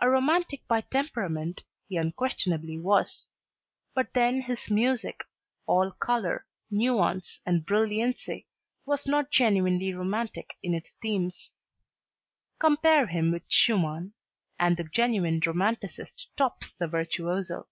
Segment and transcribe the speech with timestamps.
[0.00, 3.26] A romantic by temperament he unquestionably was.
[3.92, 5.24] But then his music,
[5.66, 8.46] all color, nuance, and brilliancy,
[8.86, 11.54] was not genuinely romantic in its themes.
[12.60, 14.12] Compare him with Schumann,
[14.60, 17.66] and the genuine romanticist tops the virtuoso.